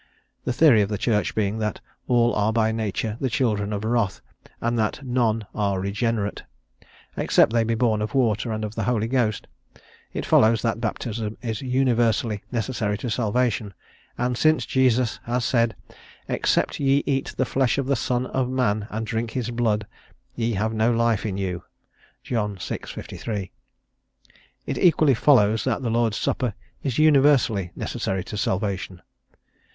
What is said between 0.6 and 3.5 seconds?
of the Church being that all are by nature the